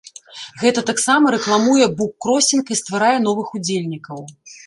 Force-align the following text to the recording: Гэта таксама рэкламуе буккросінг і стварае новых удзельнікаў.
Гэта 0.61 0.83
таксама 0.89 1.33
рэкламуе 1.35 1.85
буккросінг 2.01 2.73
і 2.77 2.79
стварае 2.81 3.13
новых 3.29 3.47
удзельнікаў. 3.59 4.17